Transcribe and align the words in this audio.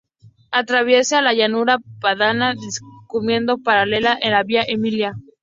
Atraviesa 0.49 1.21
la 1.21 1.31
llanura 1.35 1.77
padana 1.99 2.55
discurriendo 2.55 3.59
paralela 3.59 4.17
a 4.19 4.29
la 4.31 4.41
Vía 4.43 4.63
Emilia. 4.67 5.13